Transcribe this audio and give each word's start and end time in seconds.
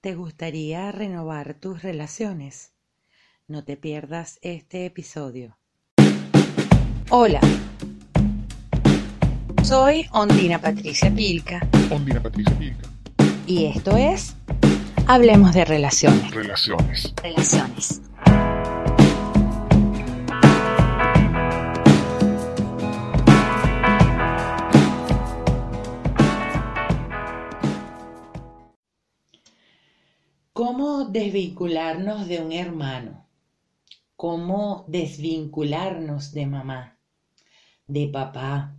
¿Te 0.00 0.14
gustaría 0.14 0.92
renovar 0.92 1.54
tus 1.54 1.82
relaciones? 1.82 2.72
No 3.48 3.64
te 3.64 3.76
pierdas 3.76 4.38
este 4.42 4.86
episodio. 4.86 5.56
Hola, 7.10 7.40
soy 9.62 10.06
Ondina 10.12 10.60
Patricia 10.60 11.12
Pilca. 11.12 11.66
Ondina 11.90 12.22
Patricia 12.22 12.56
Pilca. 12.58 12.88
Y 13.46 13.66
esto 13.66 13.96
es 13.96 14.36
Hablemos 15.08 15.54
de 15.54 15.64
Relaciones. 15.64 16.30
Relaciones. 16.30 17.14
Relaciones. 17.22 18.02
¿Cómo 30.56 31.04
desvincularnos 31.04 32.28
de 32.28 32.40
un 32.40 32.50
hermano? 32.50 33.26
¿Cómo 34.16 34.86
desvincularnos 34.88 36.32
de 36.32 36.46
mamá, 36.46 36.98
de 37.86 38.06
papá, 38.06 38.74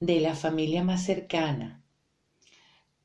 de 0.00 0.18
la 0.20 0.34
familia 0.34 0.82
más 0.82 1.02
cercana? 1.02 1.84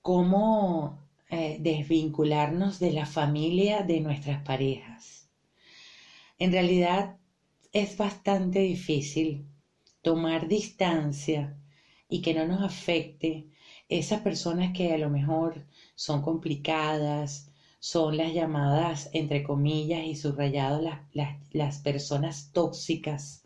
¿Cómo 0.01 0.97
eh, 1.29 1.57
desvincularnos 1.59 2.79
de 2.79 2.93
la 2.93 3.05
familia 3.05 3.83
de 3.83 3.99
nuestras 3.99 4.41
parejas? 4.43 5.27
En 6.39 6.53
realidad 6.53 7.17
es 7.73 7.97
bastante 7.97 8.59
difícil 8.59 9.45
tomar 10.01 10.47
distancia 10.47 11.57
y 12.07 12.21
que 12.21 12.33
no 12.33 12.45
nos 12.45 12.63
afecte 12.63 13.49
esas 13.89 14.21
personas 14.21 14.71
que 14.71 14.93
a 14.93 14.97
lo 14.97 15.09
mejor 15.09 15.65
son 15.95 16.21
complicadas, 16.21 17.50
son 17.81 18.15
las 18.15 18.31
llamadas, 18.31 19.09
entre 19.11 19.41
comillas 19.41 20.05
y 20.05 20.15
subrayados, 20.15 20.83
las, 21.13 21.35
las, 21.51 21.79
personas 21.79 22.51
tóxicas, 22.53 23.43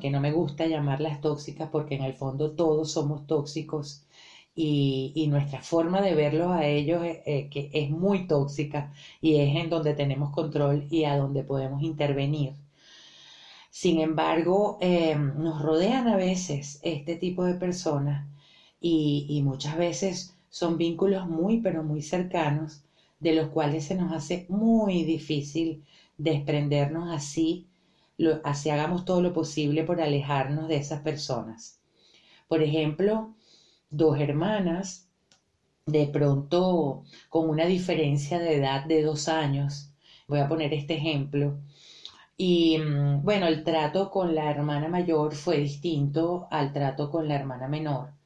que 0.00 0.10
no 0.10 0.18
me 0.20 0.32
gusta 0.32 0.66
llamarlas 0.66 1.20
tóxicas 1.20 1.68
porque 1.70 1.96
en 1.96 2.04
el 2.04 2.14
fondo 2.14 2.52
todos 2.52 2.92
somos 2.92 3.26
tóxicos 3.26 4.06
y, 4.54 5.26
nuestra 5.28 5.60
forma 5.60 6.00
de 6.00 6.14
verlos 6.14 6.52
a 6.52 6.64
ellos 6.66 7.04
es, 7.04 7.18
eh, 7.26 7.48
que 7.50 7.70
es 7.74 7.90
muy 7.90 8.26
tóxica 8.26 8.94
y 9.20 9.36
es 9.36 9.54
en 9.56 9.68
donde 9.68 9.92
tenemos 9.92 10.30
control 10.32 10.86
y 10.90 11.04
a 11.04 11.18
donde 11.18 11.44
podemos 11.44 11.82
intervenir. 11.82 12.54
Sin 13.70 14.00
embargo, 14.00 14.78
eh, 14.80 15.14
nos 15.16 15.60
rodean 15.60 16.08
a 16.08 16.16
veces 16.16 16.80
este 16.82 17.16
tipo 17.16 17.44
de 17.44 17.54
personas 17.54 18.26
y, 18.80 19.42
muchas 19.44 19.76
veces 19.76 20.34
son 20.48 20.78
vínculos 20.78 21.28
muy, 21.28 21.60
pero 21.60 21.82
muy 21.82 22.00
cercanos, 22.00 22.85
de 23.20 23.32
los 23.32 23.48
cuales 23.48 23.84
se 23.84 23.94
nos 23.94 24.12
hace 24.12 24.46
muy 24.48 25.04
difícil 25.04 25.84
desprendernos 26.18 27.10
así, 27.14 27.66
así 28.44 28.70
hagamos 28.70 29.04
todo 29.04 29.20
lo 29.20 29.32
posible 29.32 29.84
por 29.84 30.00
alejarnos 30.00 30.68
de 30.68 30.76
esas 30.76 31.00
personas. 31.00 31.80
Por 32.48 32.62
ejemplo, 32.62 33.34
dos 33.90 34.18
hermanas, 34.18 35.08
de 35.86 36.06
pronto 36.06 37.04
con 37.28 37.48
una 37.48 37.66
diferencia 37.66 38.38
de 38.38 38.56
edad 38.56 38.84
de 38.84 39.02
dos 39.02 39.28
años, 39.28 39.90
voy 40.28 40.40
a 40.40 40.48
poner 40.48 40.74
este 40.74 40.94
ejemplo, 40.94 41.58
y 42.36 42.78
mm, 42.78 43.22
bueno, 43.24 43.46
el 43.46 43.64
trato 43.64 44.10
con 44.10 44.34
la 44.34 44.50
hermana 44.50 44.88
mayor 44.88 45.34
fue 45.34 45.58
distinto 45.58 46.46
al 46.50 46.72
trato 46.72 47.10
con 47.10 47.28
la 47.28 47.36
hermana 47.36 47.68
menor 47.68 48.16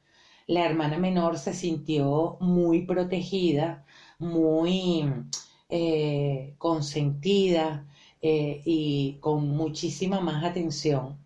la 0.47 0.65
hermana 0.65 0.97
menor 0.97 1.37
se 1.37 1.53
sintió 1.53 2.37
muy 2.41 2.85
protegida, 2.85 3.85
muy 4.21 5.03
eh, 5.69 6.55
consentida 6.57 7.87
eh, 8.21 8.61
y 8.65 9.17
con 9.19 9.49
muchísima 9.49 10.21
más 10.21 10.43
atención 10.45 11.17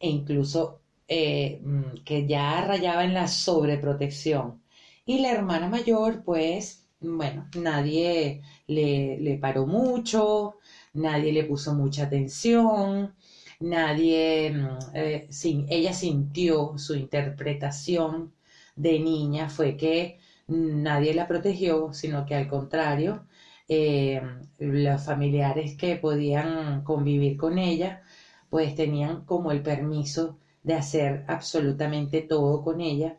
e 0.00 0.08
incluso 0.10 0.80
eh, 1.08 1.60
mm, 1.64 2.04
que 2.04 2.26
ya 2.26 2.64
rayaba 2.66 3.04
en 3.04 3.14
la 3.14 3.28
sobreprotección. 3.28 4.62
Y 5.06 5.20
la 5.20 5.32
hermana 5.32 5.68
mayor, 5.68 6.22
pues, 6.24 6.86
bueno, 7.00 7.48
nadie 7.56 8.42
le, 8.66 9.18
le 9.18 9.38
paró 9.38 9.66
mucho, 9.66 10.56
nadie 10.94 11.32
le 11.32 11.44
puso 11.44 11.74
mucha 11.74 12.04
atención, 12.04 13.14
nadie, 13.60 14.50
mm, 14.52 15.30
sin, 15.30 15.66
ella 15.70 15.92
sintió 15.94 16.76
su 16.78 16.94
interpretación 16.94 18.34
de 18.76 19.00
niña 19.00 19.48
fue 19.48 19.76
que 19.76 20.18
nadie 20.48 21.14
la 21.14 21.28
protegió, 21.28 21.92
sino 21.92 22.26
que 22.26 22.34
al 22.34 22.48
contrario, 22.48 23.26
eh, 23.68 24.20
los 24.58 25.04
familiares 25.04 25.76
que 25.76 25.96
podían 25.96 26.82
convivir 26.82 27.36
con 27.36 27.58
ella, 27.58 28.02
pues 28.50 28.74
tenían 28.74 29.24
como 29.24 29.52
el 29.52 29.62
permiso 29.62 30.38
de 30.62 30.74
hacer 30.74 31.24
absolutamente 31.28 32.22
todo 32.22 32.62
con 32.62 32.80
ella 32.80 33.18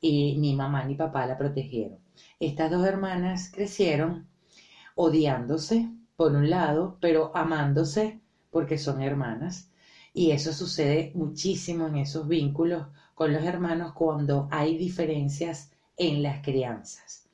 y 0.00 0.36
ni 0.38 0.54
mamá 0.54 0.84
ni 0.84 0.96
papá 0.96 1.26
la 1.26 1.38
protegieron. 1.38 1.98
Estas 2.40 2.70
dos 2.70 2.86
hermanas 2.86 3.50
crecieron 3.52 4.26
odiándose, 4.94 5.88
por 6.16 6.32
un 6.32 6.50
lado, 6.50 6.98
pero 7.00 7.32
amándose 7.34 8.20
porque 8.50 8.78
son 8.78 9.02
hermanas. 9.02 9.70
Y 10.12 10.30
eso 10.30 10.52
sucede 10.52 11.10
muchísimo 11.14 11.86
en 11.88 11.96
esos 11.96 12.28
vínculos 12.28 12.86
con 13.14 13.32
los 13.32 13.44
hermanos 13.44 13.92
cuando 13.94 14.48
hay 14.50 14.76
diferencias 14.76 15.73
en 15.96 16.22
las 16.22 16.42
crianzas. 16.42 17.28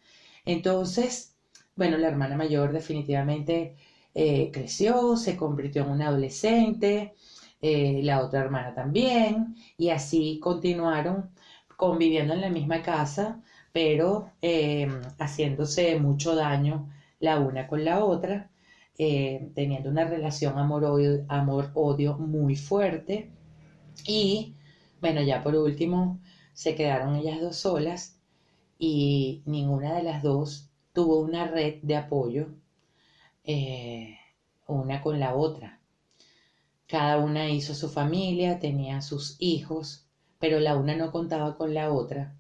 Entonces, 0.45 1.37
bueno, 1.77 1.97
la 1.97 2.09
hermana 2.09 2.37
mayor 2.37 2.73
definitivamente 2.73 3.77
eh, 4.15 4.51
creció, 4.53 5.17
se 5.17 5.37
convirtió 5.37 5.83
en 5.83 5.91
una 5.91 6.09
adolescente, 6.09 7.15
eh, 7.63 8.01
la 8.03 8.21
otra 8.23 8.41
hermana 8.41 8.75
también, 8.75 9.55
y 9.77 9.91
así 9.91 10.39
continuaron 10.43 11.31
conviviendo 11.77 12.35
en 12.35 12.41
la 12.43 12.51
misma 12.51 12.83
casa, 12.83 13.43
pero 13.73 14.33
eh, 14.43 14.89
haciéndose 15.19 15.99
mucho 15.99 16.35
daño 16.35 16.91
la 17.21 17.39
una 17.39 17.67
con 17.67 17.85
la 17.85 18.05
otra, 18.05 18.51
teniendo 19.55 19.89
una 19.89 20.05
relación 20.05 20.59
amor-odio 20.59 22.19
muy 22.19 22.55
fuerte 22.55 23.31
y 24.07 24.55
bueno, 25.01 25.23
ya 25.23 25.43
por 25.43 25.55
último, 25.57 26.21
se 26.53 26.75
quedaron 26.75 27.17
ellas 27.17 27.41
dos 27.41 27.57
solas 27.57 28.20
y 28.81 29.43
ninguna 29.45 29.95
de 29.95 30.03
las 30.03 30.23
dos 30.23 30.71
tuvo 30.95 31.21
una 31.21 31.47
red 31.47 31.81
de 31.83 31.97
apoyo 31.97 32.49
eh, 33.45 34.17
una 34.67 35.03
con 35.03 35.21
la 35.21 35.35
otra. 35.35 35.81
Cada 36.87 37.19
una 37.19 37.51
hizo 37.51 37.75
su 37.75 37.91
familia, 37.91 38.59
tenía 38.59 39.03
sus 39.03 39.37
hijos, 39.39 40.07
pero 40.39 40.61
la 40.61 40.77
una 40.77 40.97
no 40.97 41.13
contaba 41.13 41.57
con 41.57 41.75
la 41.75 41.93
otra 41.93 42.35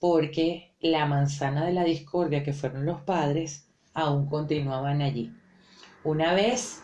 porque 0.00 0.74
la 0.80 1.06
manzana 1.06 1.64
de 1.64 1.72
la 1.72 1.84
discordia 1.84 2.42
que 2.42 2.52
fueron 2.52 2.84
los 2.84 3.00
padres 3.02 3.68
aún 3.94 4.26
continuaban 4.26 5.00
allí. 5.02 5.32
Una 6.04 6.34
vez 6.34 6.82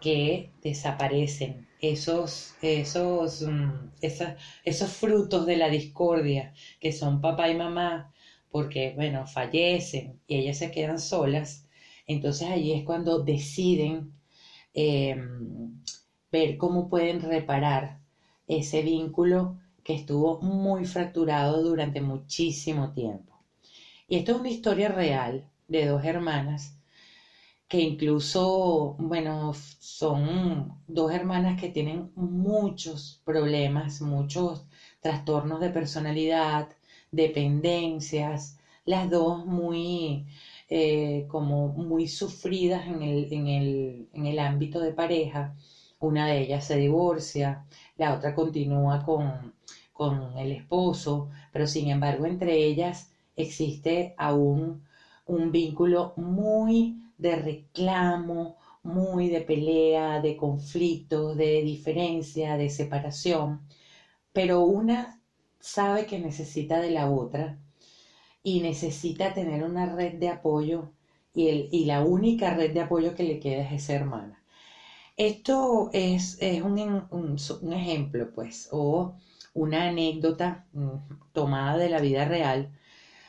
que 0.00 0.52
desaparecen 0.62 1.66
esos, 1.80 2.54
esos, 2.62 3.42
mm, 3.42 3.90
esos 4.00 4.92
frutos 4.92 5.44
de 5.44 5.56
la 5.56 5.68
discordia 5.68 6.54
que 6.80 6.92
son 6.92 7.20
papá 7.20 7.48
y 7.48 7.56
mamá, 7.56 8.13
porque, 8.54 8.92
bueno, 8.94 9.26
fallecen 9.26 10.20
y 10.28 10.36
ellas 10.36 10.58
se 10.58 10.70
quedan 10.70 11.00
solas, 11.00 11.66
entonces 12.06 12.48
allí 12.48 12.70
es 12.70 12.84
cuando 12.84 13.18
deciden 13.18 14.12
em, 14.74 15.82
ver 16.30 16.56
cómo 16.56 16.88
pueden 16.88 17.20
reparar 17.20 17.98
ese 18.46 18.82
vínculo 18.82 19.58
que 19.82 19.94
estuvo 19.94 20.40
muy 20.40 20.84
fracturado 20.84 21.64
durante 21.64 22.00
muchísimo 22.00 22.92
tiempo. 22.92 23.40
Y 24.06 24.18
esto 24.18 24.30
es 24.34 24.38
una 24.38 24.50
historia 24.50 24.88
real 24.88 25.48
de 25.66 25.86
dos 25.86 26.04
hermanas 26.04 26.78
que 27.66 27.80
incluso, 27.80 28.94
bueno, 29.00 29.52
son 29.80 30.80
dos 30.86 31.10
hermanas 31.12 31.60
que 31.60 31.70
tienen 31.70 32.12
muchos 32.14 33.20
problemas, 33.24 34.00
muchos 34.00 34.64
trastornos 35.00 35.58
de 35.60 35.70
personalidad, 35.70 36.68
dependencias, 37.14 38.56
las 38.84 39.08
dos 39.10 39.44
muy, 39.44 40.26
eh, 40.68 41.24
como 41.28 41.68
muy 41.68 42.06
sufridas 42.06 42.86
en 42.86 43.02
el, 43.02 43.32
en, 43.32 43.46
el, 43.48 44.08
en 44.12 44.26
el 44.26 44.38
ámbito 44.38 44.80
de 44.80 44.92
pareja. 44.92 45.54
Una 45.98 46.26
de 46.26 46.40
ellas 46.40 46.64
se 46.64 46.76
divorcia, 46.76 47.64
la 47.96 48.12
otra 48.12 48.34
continúa 48.34 48.98
con, 49.00 49.54
con 49.92 50.36
el 50.38 50.52
esposo, 50.52 51.28
pero 51.52 51.66
sin 51.66 51.88
embargo 51.88 52.26
entre 52.26 52.54
ellas 52.66 53.10
existe 53.36 54.14
aún 54.16 54.82
un 55.26 55.50
vínculo 55.50 56.12
muy 56.16 57.00
de 57.16 57.34
reclamo, 57.36 58.56
muy 58.82 59.28
de 59.28 59.40
pelea, 59.40 60.20
de 60.20 60.36
conflicto, 60.36 61.34
de 61.34 61.62
diferencia, 61.62 62.56
de 62.56 62.68
separación, 62.68 63.60
pero 64.32 64.60
una 64.60 65.20
sabe 65.64 66.04
que 66.04 66.18
necesita 66.18 66.78
de 66.78 66.90
la 66.90 67.10
otra 67.10 67.58
y 68.42 68.60
necesita 68.60 69.32
tener 69.32 69.64
una 69.64 69.86
red 69.86 70.18
de 70.18 70.28
apoyo 70.28 70.90
y, 71.32 71.48
el, 71.48 71.68
y 71.72 71.86
la 71.86 72.02
única 72.02 72.50
red 72.50 72.74
de 72.74 72.80
apoyo 72.80 73.14
que 73.14 73.24
le 73.24 73.40
queda 73.40 73.62
es 73.62 73.72
esa 73.72 73.94
hermana. 73.94 74.42
Esto 75.16 75.88
es, 75.94 76.36
es 76.40 76.60
un, 76.60 77.06
un, 77.10 77.72
ejemplo, 77.72 78.30
pues, 78.30 78.68
o 78.72 79.16
una 79.54 79.86
anécdota 79.86 80.66
mm, 80.74 80.96
tomada 81.32 81.78
de 81.78 81.88
la 81.88 82.00
vida 82.00 82.26
real, 82.26 82.70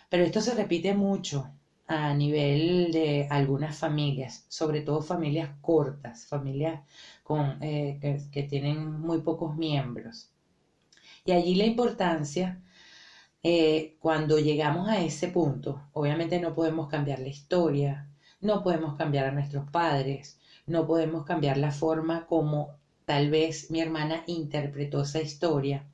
pero 0.10 0.24
esto 0.26 0.42
se 0.42 0.54
repite 0.54 0.94
mucho 0.94 1.50
a 1.88 2.14
nivel 2.14 2.92
de 2.92 3.28
algunas 3.30 3.78
familias, 3.78 4.46
sobre 4.50 4.82
todo 4.82 5.02
familias 5.02 5.52
cortas, 5.62 6.26
familias 6.26 6.82
con, 7.24 7.58
eh, 7.62 7.98
que 8.32 8.44
tienen 8.44 8.92
muy 9.00 9.20
pocos 9.20 9.56
miembros. 9.56 10.35
Y 11.25 11.31
allí 11.33 11.56
la 11.56 11.66
importancia 11.66 12.62
eh, 13.44 13.98
cuando 14.00 14.39
llegamos 14.39 14.89
a 14.89 15.01
ese 15.01 15.27
punto, 15.27 15.89
obviamente 15.94 16.39
no 16.39 16.56
podemos 16.56 16.88
cambiar 16.89 17.19
la 17.19 17.27
historia, 17.27 18.10
no 18.42 18.63
podemos 18.63 18.95
cambiar 18.95 19.27
a 19.27 19.31
nuestros 19.31 19.69
padres, 19.69 20.39
no 20.66 20.88
podemos 20.88 21.25
cambiar 21.25 21.57
la 21.57 21.72
forma 21.72 22.25
como 22.27 22.77
tal 23.06 23.30
vez 23.30 23.69
mi 23.72 23.81
hermana 23.81 24.24
interpretó 24.27 25.01
esa 25.04 25.22
historia. 25.22 25.88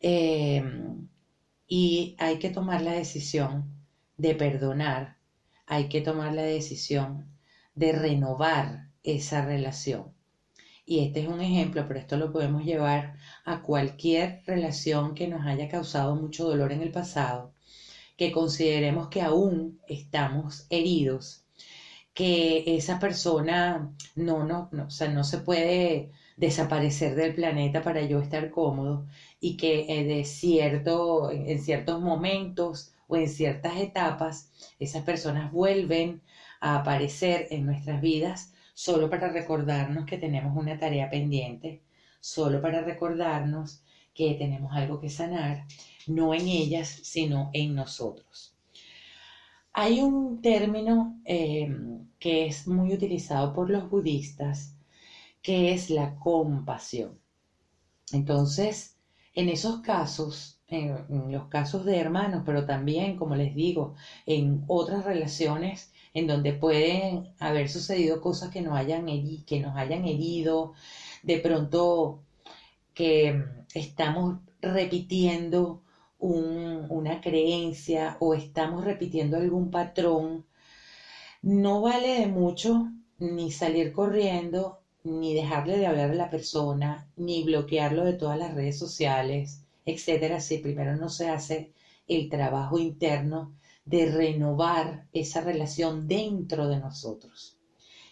Eh, 0.00 0.62
y 1.68 2.16
hay 2.18 2.38
que 2.38 2.50
tomar 2.50 2.80
la 2.82 2.92
decisión 2.92 3.84
de 4.16 4.34
perdonar, 4.34 5.18
hay 5.66 5.88
que 5.90 6.00
tomar 6.00 6.32
la 6.34 6.42
decisión 6.42 7.28
de 7.74 7.92
renovar 7.92 8.88
esa 9.02 9.44
relación. 9.44 10.13
Y 10.86 11.00
este 11.00 11.20
es 11.20 11.28
un 11.28 11.40
ejemplo, 11.42 11.84
pero 11.86 11.98
esto 12.00 12.16
lo 12.16 12.32
podemos 12.32 12.64
llevar 12.64 13.16
a 13.44 13.60
cualquier 13.62 14.42
relación 14.46 15.14
que 15.14 15.28
nos 15.28 15.46
haya 15.46 15.68
causado 15.68 16.14
mucho 16.16 16.44
dolor 16.48 16.72
en 16.72 16.82
el 16.82 16.90
pasado, 16.90 17.52
que 18.16 18.32
consideremos 18.32 19.08
que 19.08 19.22
aún 19.22 19.80
estamos 19.88 20.66
heridos, 20.70 21.44
que 22.14 22.64
esa 22.76 22.98
persona 23.00 23.90
no, 24.14 24.44
no, 24.44 24.68
no, 24.72 24.84
o 24.86 24.90
sea, 24.90 25.08
no 25.08 25.24
se 25.24 25.38
puede 25.38 26.10
desaparecer 26.36 27.14
del 27.14 27.34
planeta 27.34 27.82
para 27.82 28.02
yo 28.04 28.20
estar 28.20 28.50
cómodo 28.50 29.06
y 29.40 29.56
que 29.56 29.86
eh, 29.88 30.04
de 30.04 30.24
cierto, 30.24 31.30
en 31.30 31.60
ciertos 31.60 32.00
momentos 32.00 32.92
o 33.08 33.16
en 33.16 33.28
ciertas 33.28 33.78
etapas 33.78 34.50
esas 34.78 35.02
personas 35.04 35.52
vuelven 35.52 36.22
a 36.60 36.76
aparecer 36.80 37.48
en 37.50 37.66
nuestras 37.66 38.00
vidas 38.00 38.53
solo 38.74 39.08
para 39.08 39.28
recordarnos 39.28 40.04
que 40.04 40.18
tenemos 40.18 40.56
una 40.56 40.78
tarea 40.78 41.08
pendiente, 41.08 41.82
solo 42.20 42.60
para 42.60 42.82
recordarnos 42.82 43.82
que 44.12 44.34
tenemos 44.34 44.72
algo 44.74 45.00
que 45.00 45.08
sanar, 45.08 45.66
no 46.06 46.34
en 46.34 46.46
ellas, 46.48 46.88
sino 46.88 47.50
en 47.52 47.74
nosotros. 47.74 48.56
Hay 49.72 50.00
un 50.00 50.40
término 50.40 51.20
eh, 51.24 51.68
que 52.18 52.46
es 52.46 52.68
muy 52.68 52.92
utilizado 52.92 53.52
por 53.52 53.70
los 53.70 53.88
budistas, 53.88 54.76
que 55.42 55.72
es 55.72 55.90
la 55.90 56.16
compasión. 56.16 57.20
Entonces, 58.12 58.98
en 59.34 59.48
esos 59.48 59.80
casos, 59.80 60.53
en 60.68 61.30
los 61.32 61.48
casos 61.48 61.84
de 61.84 61.98
hermanos, 61.98 62.42
pero 62.46 62.64
también, 62.66 63.16
como 63.16 63.34
les 63.36 63.54
digo, 63.54 63.94
en 64.26 64.64
otras 64.66 65.04
relaciones 65.04 65.92
en 66.14 66.26
donde 66.26 66.52
pueden 66.52 67.28
haber 67.38 67.68
sucedido 67.68 68.20
cosas 68.20 68.50
que 68.50 68.62
nos 68.62 68.76
hayan, 68.76 69.06
que 69.46 69.60
nos 69.60 69.76
hayan 69.76 70.04
herido, 70.06 70.72
de 71.22 71.38
pronto 71.38 72.20
que 72.94 73.44
estamos 73.74 74.36
repitiendo 74.60 75.82
una 76.18 77.20
creencia 77.20 78.16
o 78.20 78.34
estamos 78.34 78.84
repitiendo 78.84 79.36
algún 79.36 79.70
patrón, 79.70 80.46
no 81.42 81.82
vale 81.82 82.20
de 82.20 82.26
mucho 82.26 82.88
ni 83.18 83.50
salir 83.50 83.92
corriendo, 83.92 84.80
ni 85.02 85.34
dejarle 85.34 85.76
de 85.76 85.86
hablar 85.86 86.10
a 86.10 86.14
la 86.14 86.30
persona, 86.30 87.06
ni 87.16 87.42
bloquearlo 87.42 88.04
de 88.04 88.14
todas 88.14 88.38
las 88.38 88.54
redes 88.54 88.78
sociales, 88.78 89.63
etcétera, 89.84 90.40
si 90.40 90.58
primero 90.58 90.96
no 90.96 91.08
se 91.08 91.28
hace 91.28 91.72
el 92.06 92.28
trabajo 92.28 92.78
interno 92.78 93.54
de 93.84 94.06
renovar 94.06 95.06
esa 95.12 95.40
relación 95.40 96.06
dentro 96.08 96.68
de 96.68 96.78
nosotros. 96.78 97.56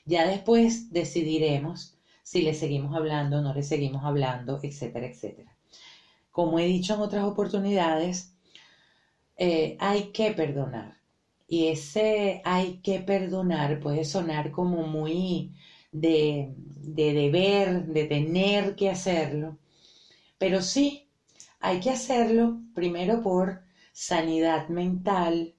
Ya 0.05 0.27
después 0.27 0.91
decidiremos 0.91 1.97
si 2.23 2.43
le 2.43 2.55
seguimos 2.55 2.95
hablando, 2.95 3.41
no 3.41 3.53
le 3.53 3.63
seguimos 3.63 4.05
hablando, 4.05 4.59
etcétera, 4.63 5.07
etcétera. 5.07 5.57
Como 6.31 6.59
he 6.59 6.67
dicho 6.67 6.95
en 6.95 7.01
otras 7.01 7.25
oportunidades, 7.25 8.35
eh, 9.37 9.77
hay 9.81 10.13
que 10.13 10.31
perdonar. 10.31 10.97
Y 11.47 11.67
ese 11.69 12.41
hay 12.45 12.79
que 12.81 13.01
perdonar 13.01 13.81
puede 13.81 14.05
sonar 14.05 14.51
como 14.51 14.83
muy 14.87 15.53
de, 15.91 16.49
de 16.57 17.13
deber, 17.13 17.87
de 17.87 18.05
tener 18.05 18.75
que 18.75 18.89
hacerlo. 18.89 19.59
Pero 20.39 20.63
sí, 20.63 21.09
hay 21.65 21.79
que 21.79 21.91
hacerlo 21.91 22.61
primero 22.75 23.23
por 23.23 23.63
sanidad 23.93 24.69
mental, 24.69 25.55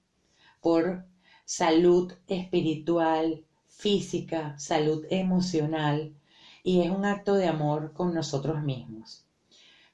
por 0.60 1.06
salud 1.46 2.12
espiritual, 2.28 3.46
física, 3.68 4.54
salud 4.58 5.06
emocional 5.08 6.14
y 6.62 6.82
es 6.82 6.90
un 6.90 7.06
acto 7.06 7.36
de 7.36 7.46
amor 7.48 7.94
con 7.94 8.12
nosotros 8.12 8.62
mismos. 8.62 9.24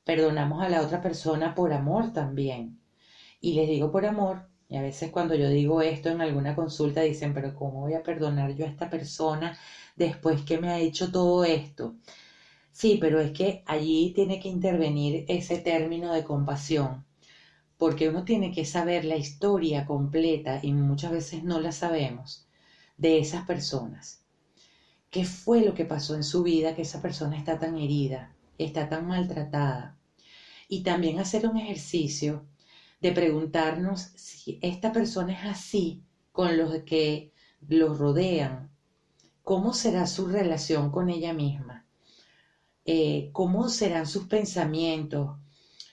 Perdonamos 0.02 0.60
a 0.60 0.68
la 0.68 0.82
otra 0.82 1.00
persona 1.00 1.54
por 1.54 1.72
amor 1.72 2.12
también. 2.12 2.80
Y 3.40 3.54
les 3.54 3.68
digo 3.68 3.92
por 3.92 4.04
amor, 4.04 4.48
y 4.68 4.76
a 4.76 4.82
veces 4.82 5.12
cuando 5.12 5.36
yo 5.36 5.48
digo 5.48 5.80
esto 5.80 6.08
en 6.08 6.20
alguna 6.20 6.56
consulta 6.56 7.02
dicen, 7.02 7.32
pero 7.32 7.54
¿cómo 7.54 7.82
voy 7.82 7.94
a 7.94 8.02
perdonar 8.02 8.52
yo 8.56 8.64
a 8.64 8.68
esta 8.68 8.90
persona 8.90 9.56
después 9.94 10.42
que 10.42 10.58
me 10.58 10.70
ha 10.70 10.80
hecho 10.80 11.12
todo 11.12 11.44
esto? 11.44 11.94
Sí, 12.72 12.98
pero 13.00 13.20
es 13.20 13.32
que 13.32 13.62
allí 13.66 14.12
tiene 14.14 14.40
que 14.40 14.48
intervenir 14.48 15.24
ese 15.28 15.58
término 15.58 16.12
de 16.12 16.24
compasión, 16.24 17.04
porque 17.76 18.08
uno 18.08 18.24
tiene 18.24 18.52
que 18.52 18.64
saber 18.64 19.04
la 19.04 19.16
historia 19.16 19.86
completa 19.86 20.60
y 20.62 20.72
muchas 20.72 21.12
veces 21.12 21.44
no 21.44 21.60
la 21.60 21.72
sabemos 21.72 22.48
de 22.96 23.18
esas 23.18 23.46
personas. 23.46 24.24
¿Qué 25.10 25.24
fue 25.24 25.62
lo 25.62 25.74
que 25.74 25.84
pasó 25.84 26.14
en 26.14 26.22
su 26.22 26.42
vida 26.42 26.74
que 26.74 26.82
esa 26.82 27.02
persona 27.02 27.36
está 27.36 27.58
tan 27.58 27.76
herida, 27.78 28.34
está 28.58 28.88
tan 28.88 29.06
maltratada? 29.06 29.98
Y 30.68 30.82
también 30.82 31.18
hacer 31.18 31.48
un 31.48 31.56
ejercicio 31.56 32.46
de 33.00 33.12
preguntarnos 33.12 34.12
si 34.16 34.58
esta 34.62 34.92
persona 34.92 35.32
es 35.32 35.44
así 35.44 36.04
con 36.32 36.56
los 36.56 36.72
que 36.84 37.32
los 37.66 37.98
rodean, 37.98 38.70
cómo 39.42 39.72
será 39.72 40.06
su 40.06 40.28
relación 40.28 40.90
con 40.92 41.08
ella 41.08 41.32
misma, 41.32 41.79
eh, 42.92 43.30
cómo 43.30 43.68
serán 43.68 44.04
sus 44.04 44.24
pensamientos, 44.24 45.38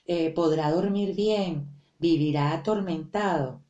eh, 0.08 0.32
podrá 0.32 0.72
dormir 0.72 1.16
bien, 1.16 1.70
vivirá 2.00 2.54
atormentado. 2.54 3.62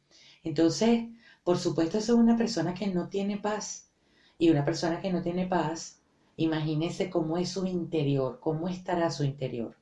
Entonces, 0.46 1.08
por 1.44 1.58
supuesto, 1.58 1.98
eso 1.98 2.14
es 2.14 2.20
una 2.20 2.38
persona 2.38 2.74
que 2.74 2.88
no 2.88 3.10
tiene 3.10 3.36
paz. 3.36 3.92
Y 4.40 4.50
una 4.50 4.64
persona 4.64 5.02
que 5.02 5.12
no 5.12 5.22
tiene 5.22 5.46
paz, 5.46 6.00
imagínese 6.38 7.10
cómo 7.10 7.38
es 7.38 7.50
su 7.50 7.66
interior, 7.66 8.40
cómo 8.40 8.70
estará 8.70 9.12
su 9.12 9.26
interior. 9.26 9.76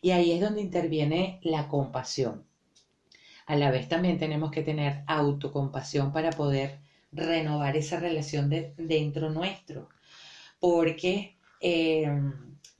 Y 0.00 0.12
ahí 0.12 0.32
es 0.32 0.40
donde 0.40 0.62
interviene 0.62 1.38
la 1.42 1.68
compasión. 1.68 2.46
A 3.44 3.56
la 3.56 3.70
vez 3.70 3.90
también 3.90 4.16
tenemos 4.16 4.50
que 4.50 4.62
tener 4.62 5.04
autocompasión 5.06 6.12
para 6.12 6.30
poder 6.30 6.78
renovar 7.12 7.76
esa 7.76 8.00
relación 8.00 8.48
de, 8.48 8.72
dentro 8.78 9.28
nuestro. 9.28 9.90
Porque 10.60 11.36
eh, 11.60 12.08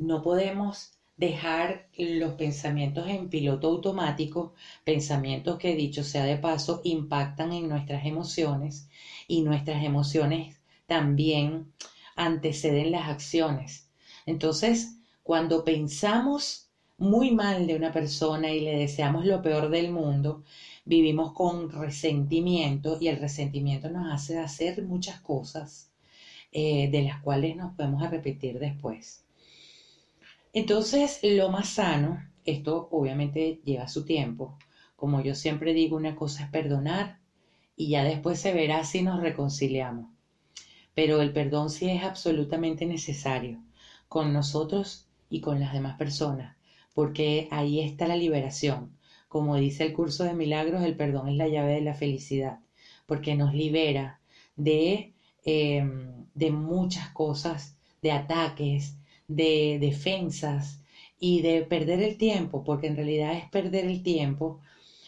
no 0.01 0.23
podemos 0.23 0.93
dejar 1.19 1.87
los 1.99 2.33
pensamientos 2.33 3.07
en 3.07 3.29
piloto 3.29 3.69
automático, 3.69 4.55
pensamientos 4.83 5.59
que 5.59 5.77
dicho 5.77 6.03
sea 6.03 6.25
de 6.25 6.39
paso 6.39 6.81
impactan 6.85 7.53
en 7.53 7.69
nuestras 7.69 8.07
emociones 8.07 8.89
y 9.29 9.43
nuestras 9.43 9.85
emociones 9.85 10.57
también 10.87 11.71
anteceden 12.17 12.91
las 12.93 13.09
acciones. 13.09 13.91
Entonces, 14.25 14.97
cuando 15.23 15.65
pensamos 15.65 16.71
muy 16.97 17.33
mal 17.33 17.67
de 17.67 17.77
una 17.77 17.93
persona 17.93 18.51
y 18.51 18.61
le 18.61 18.79
deseamos 18.79 19.27
lo 19.27 19.43
peor 19.43 19.69
del 19.69 19.91
mundo, 19.93 20.45
vivimos 20.87 21.33
con 21.33 21.71
resentimiento 21.71 22.97
y 22.99 23.09
el 23.09 23.19
resentimiento 23.19 23.91
nos 23.91 24.11
hace 24.11 24.39
hacer 24.39 24.83
muchas 24.83 25.21
cosas 25.21 25.91
eh, 26.53 26.89
de 26.91 27.03
las 27.03 27.21
cuales 27.21 27.57
nos 27.57 27.75
podemos 27.75 28.03
arrepentir 28.03 28.59
después. 28.59 29.25
Entonces, 30.53 31.21
lo 31.23 31.49
más 31.49 31.69
sano, 31.69 32.21
esto 32.45 32.89
obviamente 32.91 33.61
lleva 33.65 33.87
su 33.87 34.05
tiempo. 34.05 34.59
Como 34.97 35.21
yo 35.21 35.35
siempre 35.37 35.73
digo, 35.75 35.97
una 35.97 36.17
cosa 36.17 36.45
es 36.45 36.51
perdonar 36.51 37.21
y 37.77 37.91
ya 37.91 38.03
después 38.03 38.41
se 38.41 38.53
verá 38.53 38.83
si 38.85 39.03
nos 39.03 39.21
reconciliamos. 39.21 40.11
Pero 40.95 41.23
el 41.23 41.33
perdón 41.33 41.71
sí 41.71 41.89
es 41.89 42.03
absolutamente 42.03 42.85
necesario 42.85 43.63
con 44.09 44.33
nosotros 44.33 45.07
y 45.29 45.41
con 45.41 45.61
las 45.61 45.73
demás 45.73 45.97
personas, 45.97 46.57
porque 46.95 47.47
ahí 47.53 47.81
está 47.81 48.09
la 48.09 48.17
liberación. 48.17 48.97
Como 49.29 49.55
dice 49.55 49.85
el 49.85 49.93
curso 49.93 50.25
de 50.25 50.35
milagros, 50.35 50.83
el 50.83 50.97
perdón 50.97 51.29
es 51.29 51.37
la 51.37 51.47
llave 51.47 51.75
de 51.75 51.83
la 51.83 51.95
felicidad, 51.95 52.59
porque 53.07 53.37
nos 53.37 53.55
libera 53.55 54.21
de, 54.57 55.15
em, 55.45 56.27
de 56.35 56.51
muchas 56.51 57.11
cosas, 57.11 57.77
de 58.03 58.11
ataques, 58.11 58.97
de 59.31 59.79
defensas 59.81 60.83
y 61.19 61.41
de 61.43 61.63
perder 61.63 62.03
el 62.03 62.17
tiempo, 62.17 62.65
porque 62.65 62.89
en 62.89 62.97
realidad 62.97 63.35
es 63.35 63.49
perder 63.49 63.85
el 63.87 64.03
tiempo 64.03 64.61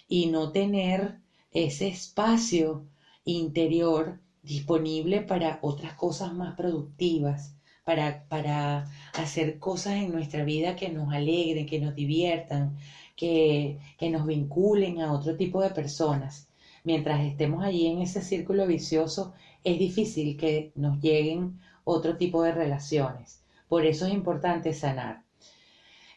y 0.08 0.26
no 0.26 0.52
tener 0.52 1.18
ese 1.50 1.88
espacio 1.88 2.86
interior 3.24 4.20
disponible 4.42 5.22
para 5.22 5.58
otras 5.62 5.94
cosas 5.94 6.32
más 6.34 6.54
productivas, 6.54 7.56
para, 7.84 8.24
para 8.28 8.88
hacer 9.14 9.58
cosas 9.58 9.94
en 9.94 10.12
nuestra 10.12 10.44
vida 10.44 10.76
que 10.76 10.88
nos 10.88 11.12
alegren, 11.12 11.66
que 11.66 11.80
nos 11.80 11.94
diviertan, 11.94 12.76
que, 13.16 13.78
que 13.98 14.10
nos 14.10 14.26
vinculen 14.26 15.00
a 15.00 15.12
otro 15.12 15.36
tipo 15.36 15.60
de 15.62 15.70
personas. 15.70 16.48
Mientras 16.84 17.24
estemos 17.24 17.64
allí 17.64 17.86
en 17.86 18.02
ese 18.02 18.22
círculo 18.22 18.66
vicioso, 18.66 19.32
es 19.64 19.78
difícil 19.78 20.36
que 20.36 20.72
nos 20.76 21.00
lleguen 21.00 21.58
otro 21.84 22.16
tipo 22.16 22.42
de 22.42 22.52
relaciones. 22.52 23.41
Por 23.72 23.86
eso 23.86 24.04
es 24.04 24.12
importante 24.12 24.74
sanar. 24.74 25.22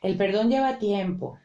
El 0.01 0.17
perdón 0.17 0.49
lleva 0.49 0.77
tiempo, 0.77 1.39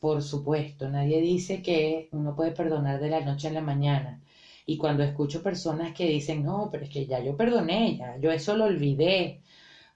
por 0.00 0.20
supuesto. 0.20 0.90
Nadie 0.90 1.20
dice 1.20 1.62
que 1.62 2.08
uno 2.10 2.34
puede 2.34 2.50
perdonar 2.50 2.98
de 2.98 3.08
la 3.08 3.20
noche 3.20 3.46
a 3.46 3.52
la 3.52 3.60
mañana. 3.60 4.20
Y 4.66 4.78
cuando 4.78 5.04
escucho 5.04 5.44
personas 5.44 5.94
que 5.94 6.08
dicen, 6.08 6.42
no, 6.42 6.70
pero 6.72 6.82
es 6.82 6.90
que 6.90 7.06
ya 7.06 7.20
yo 7.20 7.36
perdoné, 7.36 7.96
ya 7.96 8.16
yo 8.16 8.32
eso 8.32 8.56
lo 8.56 8.64
olvidé. 8.64 9.42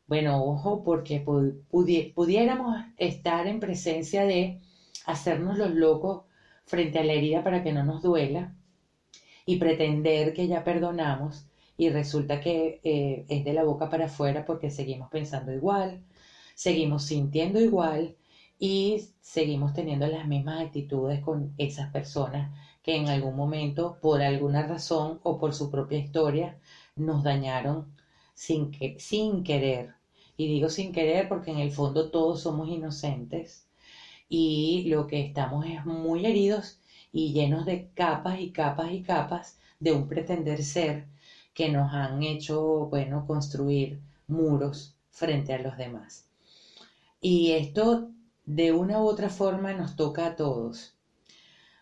Bueno, 0.06 0.44
ojo, 0.44 0.84
porque 0.84 1.24
pudiéramos 1.24 2.76
estar 2.96 3.48
en 3.48 3.58
presencia 3.58 4.26
de 4.26 4.60
hacernos 5.06 5.58
los 5.58 5.72
locos 5.72 6.22
frente 6.66 7.00
a 7.00 7.04
la 7.04 7.14
herida 7.14 7.42
para 7.42 7.64
que 7.64 7.72
no 7.72 7.82
nos 7.82 8.00
duela 8.00 8.54
y 9.44 9.56
pretender 9.56 10.34
que 10.34 10.46
ya 10.46 10.62
perdonamos 10.62 11.47
y 11.78 11.90
resulta 11.90 12.40
que 12.40 12.80
eh, 12.84 13.24
es 13.28 13.44
de 13.44 13.54
la 13.54 13.64
boca 13.64 13.88
para 13.88 14.06
afuera 14.06 14.44
porque 14.44 14.70
seguimos 14.70 15.08
pensando 15.10 15.52
igual, 15.52 16.02
seguimos 16.54 17.04
sintiendo 17.04 17.60
igual 17.60 18.16
y 18.58 19.04
seguimos 19.20 19.72
teniendo 19.74 20.06
las 20.08 20.26
mismas 20.26 20.60
actitudes 20.66 21.20
con 21.20 21.54
esas 21.56 21.90
personas 21.92 22.52
que 22.82 22.96
en 22.96 23.08
algún 23.08 23.36
momento, 23.36 23.98
por 24.02 24.22
alguna 24.22 24.66
razón 24.66 25.20
o 25.22 25.38
por 25.38 25.54
su 25.54 25.70
propia 25.70 25.98
historia, 25.98 26.58
nos 26.96 27.22
dañaron 27.22 27.86
sin, 28.34 28.70
que, 28.72 28.98
sin 28.98 29.42
querer. 29.44 29.94
Y 30.36 30.48
digo 30.48 30.68
sin 30.68 30.92
querer 30.92 31.28
porque 31.28 31.50
en 31.52 31.58
el 31.58 31.70
fondo 31.72 32.10
todos 32.10 32.40
somos 32.42 32.68
inocentes 32.68 33.68
y 34.28 34.84
lo 34.88 35.06
que 35.06 35.20
estamos 35.20 35.66
es 35.66 35.84
muy 35.84 36.26
heridos 36.26 36.80
y 37.12 37.32
llenos 37.32 37.66
de 37.66 37.88
capas 37.94 38.40
y 38.40 38.50
capas 38.50 38.92
y 38.92 39.02
capas 39.02 39.58
de 39.80 39.92
un 39.92 40.08
pretender 40.08 40.62
ser 40.62 41.06
que 41.58 41.68
nos 41.70 41.92
han 41.92 42.22
hecho, 42.22 42.86
bueno, 42.86 43.26
construir 43.26 44.00
muros 44.28 44.94
frente 45.10 45.52
a 45.52 45.58
los 45.58 45.76
demás. 45.76 46.28
Y 47.20 47.50
esto 47.50 48.12
de 48.44 48.70
una 48.70 49.02
u 49.02 49.08
otra 49.08 49.28
forma 49.28 49.72
nos 49.72 49.96
toca 49.96 50.24
a 50.24 50.36
todos. 50.36 50.94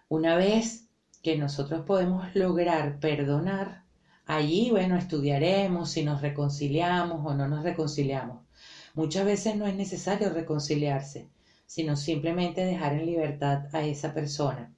Una 0.09 0.35
vez 0.35 0.89
que 1.23 1.37
nosotros 1.37 1.85
podemos 1.85 2.35
lograr 2.35 3.01
perdonar, 3.01 3.85
allí, 4.25 4.71
bueno, 4.71 4.97
estudiaremos 4.97 5.91
si 5.91 6.05
nos 6.05 6.23
reconciliamos 6.23 7.21
o 7.27 7.35
no 7.35 7.47
nos 7.47 7.63
reconciliamos. 7.63 8.47
Muchas 8.95 9.27
veces 9.27 9.57
no 9.57 9.67
es 9.67 9.75
necesario 9.75 10.31
reconciliarse, 10.31 11.29
sino 11.67 11.97
simplemente 11.97 12.65
dejar 12.65 12.95
en 12.95 13.05
libertad 13.05 13.67
a 13.75 13.85
esa 13.85 14.15
persona. 14.15 14.73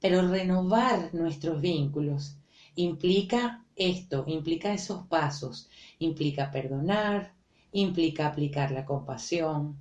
Pero 0.00 0.26
renovar 0.26 1.14
nuestros 1.14 1.60
vínculos 1.60 2.38
implica 2.74 3.62
esto, 3.76 4.24
implica 4.26 4.72
esos 4.72 5.06
pasos, 5.06 5.68
implica 5.98 6.50
perdonar, 6.50 7.34
implica 7.72 8.26
aplicar 8.26 8.70
la 8.70 8.84
compasión, 8.84 9.76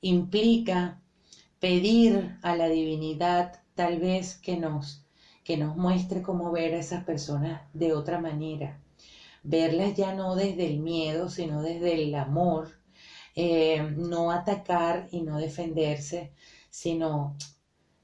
implica 0.00 1.00
pedir 1.60 2.36
a 2.42 2.56
la 2.56 2.68
divinidad 2.68 3.62
tal 3.74 3.98
vez 3.98 4.36
que 4.36 4.56
nos 4.56 5.04
que 5.44 5.56
nos 5.58 5.76
muestre 5.76 6.22
cómo 6.22 6.50
ver 6.50 6.74
a 6.74 6.78
esas 6.78 7.04
personas 7.04 7.62
de 7.74 7.92
otra 7.92 8.18
manera. 8.18 8.80
Verlas 9.42 9.94
ya 9.94 10.14
no 10.14 10.36
desde 10.36 10.66
el 10.66 10.80
miedo, 10.80 11.28
sino 11.28 11.62
desde 11.62 12.02
el 12.02 12.14
amor. 12.14 12.70
Eh, 13.36 13.82
no 13.96 14.30
atacar 14.30 15.06
y 15.10 15.20
no 15.20 15.38
defenderse, 15.38 16.32
sino 16.70 17.36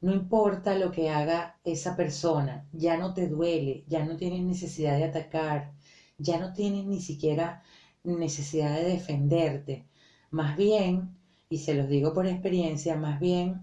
no 0.01 0.13
importa 0.13 0.75
lo 0.79 0.91
que 0.91 1.11
haga 1.11 1.59
esa 1.65 1.97
persona, 1.97 2.67
ya 2.73 2.97
no 2.97 3.15
te 3.15 3.29
duele, 3.29 3.85
ya 3.87 4.05
no 4.05 4.17
tienes 4.17 4.43
necesidad 4.43 4.97
de 4.97 5.05
atacar, 5.05 5.73
ya 6.19 6.39
no 6.39 6.53
tienes 6.53 6.87
ni 6.87 7.01
siquiera 7.01 7.63
necesidad 8.05 8.75
de 8.77 8.85
defenderte. 8.85 9.87
Más 10.31 10.57
bien, 10.57 11.17
y 11.49 11.59
se 11.59 11.75
los 11.75 11.89
digo 11.89 12.13
por 12.13 12.27
experiencia, 12.27 12.97
más 12.97 13.21
bien 13.21 13.63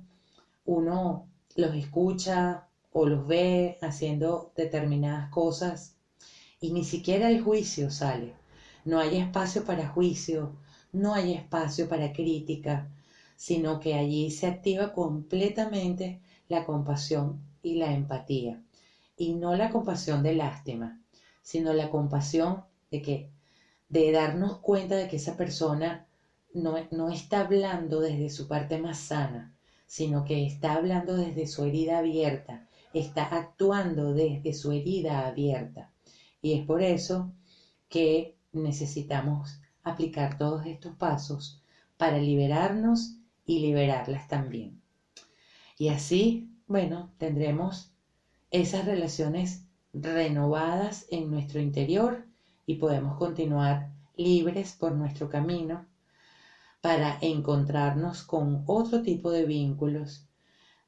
uno 0.65 1.27
los 1.55 1.75
escucha, 1.75 2.67
o 2.99 3.05
los 3.05 3.27
ve 3.27 3.77
haciendo 3.81 4.51
determinadas 4.55 5.29
cosas 5.29 5.95
y 6.59 6.71
ni 6.71 6.83
siquiera 6.83 7.29
el 7.29 7.41
juicio 7.41 7.91
sale. 7.91 8.33
No 8.85 8.99
hay 8.99 9.17
espacio 9.17 9.63
para 9.65 9.87
juicio, 9.87 10.55
no 10.91 11.13
hay 11.13 11.33
espacio 11.33 11.87
para 11.87 12.11
crítica, 12.11 12.89
sino 13.37 13.79
que 13.79 13.93
allí 13.93 14.31
se 14.31 14.47
activa 14.47 14.91
completamente 14.91 16.19
la 16.49 16.65
compasión 16.65 17.39
y 17.61 17.75
la 17.75 17.93
empatía. 17.93 18.61
Y 19.15 19.33
no 19.33 19.55
la 19.55 19.69
compasión 19.69 20.23
de 20.23 20.33
lástima, 20.33 20.99
sino 21.41 21.71
la 21.73 21.89
compasión 21.89 22.63
de 22.91 23.01
que 23.01 23.29
de 23.89 24.11
darnos 24.11 24.57
cuenta 24.57 24.95
de 24.95 25.07
que 25.07 25.15
esa 25.17 25.37
persona 25.37 26.07
no, 26.53 26.75
no 26.91 27.09
está 27.09 27.41
hablando 27.41 28.01
desde 28.01 28.29
su 28.29 28.47
parte 28.47 28.79
más 28.79 28.97
sana, 28.97 29.55
sino 29.85 30.25
que 30.25 30.45
está 30.45 30.73
hablando 30.73 31.15
desde 31.15 31.47
su 31.47 31.63
herida 31.63 31.99
abierta, 31.99 32.67
está 32.93 33.23
actuando 33.23 34.13
desde 34.13 34.53
su 34.53 34.71
herida 34.71 35.27
abierta. 35.27 35.91
Y 36.41 36.53
es 36.53 36.65
por 36.65 36.81
eso 36.81 37.31
que 37.87 38.35
necesitamos 38.51 39.61
aplicar 39.83 40.37
todos 40.39 40.65
estos 40.65 40.95
pasos 40.95 41.61
para 41.97 42.17
liberarnos 42.17 43.16
y 43.47 43.59
liberarlas 43.59 44.27
también. 44.27 44.79
Y 45.79 45.87
así, 45.87 46.51
bueno, 46.67 47.11
tendremos 47.17 47.93
esas 48.51 48.85
relaciones 48.85 49.63
renovadas 49.93 51.07
en 51.09 51.31
nuestro 51.31 51.59
interior 51.59 52.25
y 52.67 52.75
podemos 52.75 53.17
continuar 53.17 53.91
libres 54.15 54.73
por 54.73 54.91
nuestro 54.91 55.29
camino 55.29 55.87
para 56.81 57.17
encontrarnos 57.21 58.21
con 58.23 58.63
otro 58.67 59.01
tipo 59.01 59.31
de 59.31 59.45
vínculos 59.45 60.27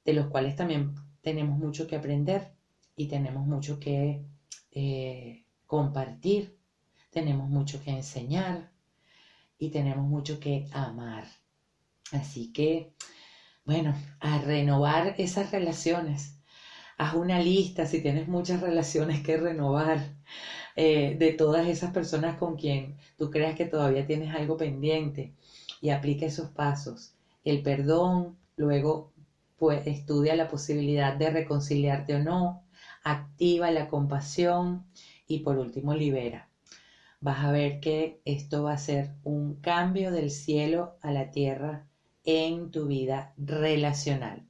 de 0.06 0.14
los 0.14 0.28
cuales 0.28 0.56
también 0.56 0.96
tenemos 1.22 1.58
mucho 1.58 1.88
que 1.88 1.96
aprender 1.96 2.54
y 2.96 3.08
tenemos 3.08 3.48
mucho 3.48 3.80
que 3.80 4.26
eh, 4.72 5.46
compartir, 5.66 6.58
tenemos 7.10 7.50
mucho 7.50 7.82
que 7.82 7.92
enseñar 7.92 8.72
y 9.58 9.70
tenemos 9.70 10.06
mucho 10.06 10.40
que 10.40 10.68
amar. 10.72 11.39
Así 12.12 12.52
que, 12.52 12.92
bueno, 13.66 13.94
a 14.20 14.40
renovar 14.40 15.16
esas 15.18 15.52
relaciones. 15.52 16.40
Haz 16.98 17.14
una 17.14 17.40
lista 17.40 17.86
si 17.86 18.02
tienes 18.02 18.28
muchas 18.28 18.62
relaciones 18.62 19.22
que 19.22 19.38
renovar 19.38 20.16
eh, 20.76 21.16
de 21.20 21.32
todas 21.34 21.68
esas 21.68 21.92
personas 21.92 22.36
con 22.36 22.56
quien 22.56 22.98
tú 23.18 23.30
creas 23.30 23.56
que 23.56 23.66
todavía 23.66 24.06
tienes 24.06 24.34
algo 24.34 24.58
pendiente 24.58 25.34
y 25.82 25.90
aplica 25.90 26.26
esos 26.26 26.50
pasos. 26.50 27.14
El 27.44 27.62
perdón, 27.62 28.38
luego 28.56 29.14
pues 29.58 29.86
estudia 29.88 30.36
la 30.36 30.48
posibilidad 30.48 31.16
de 31.16 31.30
reconciliarte 31.30 32.16
o 32.16 32.20
no, 32.24 32.64
activa 33.04 33.72
la 33.72 33.88
compasión 33.88 34.86
y 35.28 35.40
por 35.40 35.58
último 35.58 35.94
libera. 35.94 36.50
Vas 37.22 37.44
a 37.46 37.52
ver 37.52 37.80
que 37.82 38.22
esto 38.26 38.64
va 38.64 38.74
a 38.74 38.78
ser 38.78 39.12
un 39.24 39.56
cambio 39.56 40.12
del 40.12 40.32
cielo 40.32 40.98
a 41.02 41.12
la 41.12 41.32
tierra 41.32 41.86
en 42.24 42.72
tu 42.72 42.88
vida 42.88 43.34
relacional. 43.38 44.46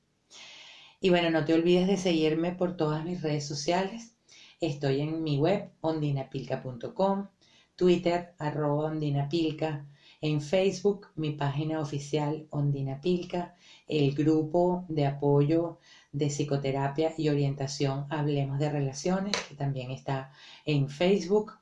Y 1.02 1.10
bueno, 1.10 1.30
no 1.30 1.46
te 1.46 1.54
olvides 1.54 1.88
de 1.88 1.98
seguirme 1.98 2.52
por 2.52 2.76
todas 2.76 3.06
mis 3.06 3.22
redes 3.22 3.48
sociales. 3.48 4.16
Estoy 4.60 5.02
en 5.02 5.24
mi 5.24 5.38
web 5.38 5.72
ondinapilca.com, 5.82 7.28
Twitter 7.76 8.34
arroba 8.38 8.88
ondinapilca, 8.88 9.86
en 10.22 10.42
Facebook 10.42 11.08
mi 11.16 11.32
página 11.32 11.80
oficial 11.80 12.46
ondinapilca 12.50 13.56
el 13.90 14.14
grupo 14.14 14.86
de 14.88 15.06
apoyo 15.06 15.80
de 16.12 16.28
psicoterapia 16.28 17.14
y 17.18 17.30
orientación 17.30 18.06
Hablemos 18.10 18.60
de 18.60 18.70
Relaciones, 18.70 19.36
que 19.48 19.56
también 19.56 19.92
está 19.92 20.32
en 20.66 20.90
Facebook. 20.90 21.54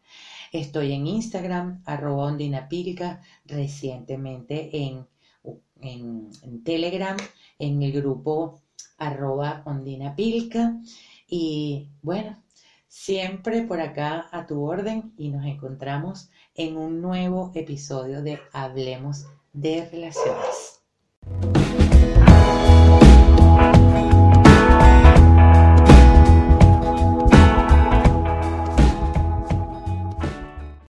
Estoy 0.52 0.92
en 0.94 1.08
Instagram, 1.08 1.82
arroba 1.86 2.26
ondinapilca, 2.26 3.22
recientemente 3.46 4.78
en, 4.78 5.08
en, 5.82 6.30
Telegram, 6.64 7.18
en 7.60 7.82
el 7.82 7.92
grupo 7.92 8.62
arroba 8.98 9.64
ondinapilca. 9.66 10.80
Y 11.28 11.90
bueno, 12.02 12.42
siempre 12.88 13.64
por 13.64 13.80
acá 13.80 14.28
a 14.32 14.46
tu 14.46 14.64
orden 14.64 15.14
y 15.18 15.30
nos 15.30 15.46
encontramos 15.46 16.30
en 16.56 16.78
un 16.78 17.02
nuevo 17.02 17.52
episodio 17.56 18.22
de 18.22 18.40
Hablemos 18.54 19.26
de 19.54 19.88
Relaciones. 19.90 20.82